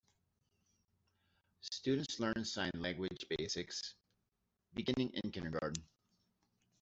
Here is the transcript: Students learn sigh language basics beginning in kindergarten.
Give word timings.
Students 1.59 2.19
learn 2.19 2.43
sigh 2.43 2.71
language 2.73 3.23
basics 3.37 3.93
beginning 4.73 5.11
in 5.11 5.29
kindergarten. 5.29 5.83